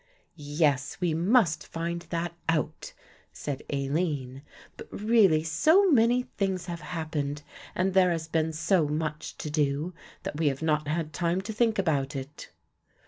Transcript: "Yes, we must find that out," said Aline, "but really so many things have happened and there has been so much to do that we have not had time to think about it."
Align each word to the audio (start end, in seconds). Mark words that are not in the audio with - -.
"Yes, 0.35 0.97
we 0.99 1.13
must 1.13 1.67
find 1.67 2.07
that 2.09 2.33
out," 2.49 2.91
said 3.31 3.61
Aline, 3.69 4.41
"but 4.75 4.87
really 4.91 5.43
so 5.43 5.91
many 5.91 6.23
things 6.37 6.65
have 6.65 6.81
happened 6.81 7.43
and 7.75 7.93
there 7.93 8.09
has 8.09 8.27
been 8.27 8.51
so 8.51 8.87
much 8.87 9.37
to 9.37 9.51
do 9.51 9.93
that 10.23 10.37
we 10.37 10.47
have 10.47 10.63
not 10.63 10.87
had 10.87 11.13
time 11.13 11.39
to 11.41 11.53
think 11.53 11.77
about 11.77 12.15
it." 12.15 12.49